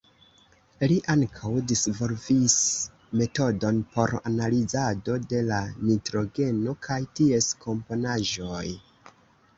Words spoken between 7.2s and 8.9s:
ties komponaĵoj.